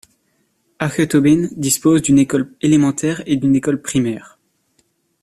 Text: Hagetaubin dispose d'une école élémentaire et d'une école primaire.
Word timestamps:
Hagetaubin 0.79 1.49
dispose 1.57 2.01
d'une 2.01 2.17
école 2.17 2.51
élémentaire 2.61 3.21
et 3.27 3.35
d'une 3.35 3.55
école 3.55 3.83
primaire. 3.83 4.39